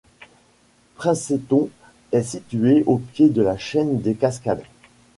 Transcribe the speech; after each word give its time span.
Princeton 0.95 1.69
est 2.11 2.23
situé 2.23 2.81
au 2.87 2.97
pied 2.97 3.29
de 3.29 3.43
la 3.43 3.55
chaîne 3.59 4.01
des 4.01 4.15
Cascades. 4.15 4.63